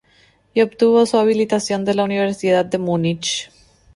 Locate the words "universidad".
2.03-2.65